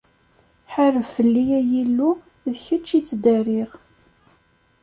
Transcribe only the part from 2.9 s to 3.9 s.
i ttdariɣ.